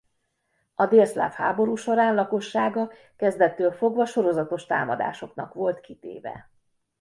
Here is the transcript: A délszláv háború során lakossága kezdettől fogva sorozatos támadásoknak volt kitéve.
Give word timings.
A 0.75 0.85
délszláv 0.85 1.31
háború 1.31 1.75
során 1.75 2.15
lakossága 2.15 2.89
kezdettől 3.15 3.71
fogva 3.71 4.05
sorozatos 4.05 4.65
támadásoknak 4.65 5.53
volt 5.53 5.79
kitéve. 5.79 6.49